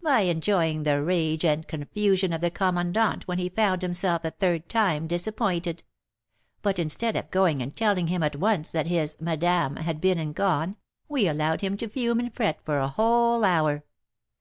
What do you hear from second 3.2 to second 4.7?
when he found himself a third